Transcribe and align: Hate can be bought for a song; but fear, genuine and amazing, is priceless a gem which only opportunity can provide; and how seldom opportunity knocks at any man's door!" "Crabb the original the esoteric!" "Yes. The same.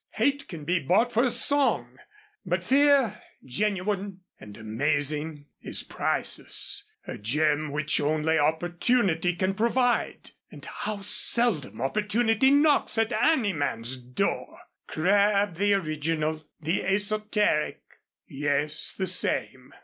Hate 0.13 0.47
can 0.47 0.65
be 0.65 0.79
bought 0.79 1.11
for 1.11 1.23
a 1.23 1.29
song; 1.29 1.99
but 2.43 2.63
fear, 2.63 3.21
genuine 3.45 4.21
and 4.39 4.57
amazing, 4.57 5.45
is 5.61 5.83
priceless 5.83 6.85
a 7.05 7.19
gem 7.19 7.71
which 7.71 7.99
only 7.99 8.39
opportunity 8.39 9.35
can 9.35 9.53
provide; 9.53 10.31
and 10.49 10.65
how 10.65 11.01
seldom 11.01 11.79
opportunity 11.79 12.49
knocks 12.49 12.97
at 12.97 13.11
any 13.13 13.53
man's 13.53 13.95
door!" 13.95 14.57
"Crabb 14.87 15.57
the 15.57 15.75
original 15.75 16.47
the 16.59 16.83
esoteric!" 16.83 17.81
"Yes. 18.27 18.93
The 18.97 19.05
same. 19.05 19.71